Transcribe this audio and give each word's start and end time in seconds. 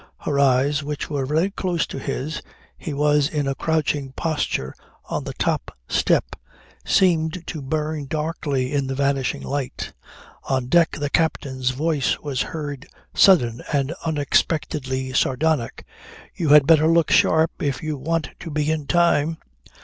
Her 0.21 0.39
eyes 0.39 0.81
which 0.81 1.11
were 1.11 1.27
very 1.27 1.51
close 1.51 1.85
to 1.85 1.99
his 1.99 2.41
(he 2.75 2.91
was 2.91 3.29
in 3.29 3.47
a 3.47 3.53
crouching 3.53 4.13
posture 4.13 4.73
on 5.05 5.25
the 5.25 5.33
top 5.33 5.77
step) 5.87 6.35
seemed 6.83 7.45
to 7.45 7.61
burn 7.61 8.07
darkly 8.07 8.73
in 8.73 8.87
the 8.87 8.95
vanishing 8.95 9.43
light. 9.43 9.93
On 10.45 10.65
deck 10.65 10.93
the 10.93 11.11
captain's 11.11 11.69
voice 11.69 12.17
was 12.17 12.41
heard 12.41 12.87
sudden 13.13 13.61
and 13.71 13.93
unexpectedly 14.03 15.13
sardonic: 15.13 15.85
"You 16.33 16.49
had 16.49 16.65
better 16.65 16.87
look 16.87 17.11
sharp, 17.11 17.61
if 17.61 17.83
you 17.83 17.95
want 17.95 18.31
to 18.39 18.49
be 18.49 18.71
in 18.71 18.87
time." 18.87 19.37